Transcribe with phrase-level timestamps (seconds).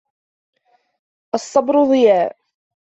[1.35, 2.35] الصَّبْرُ ضِيَاءٌ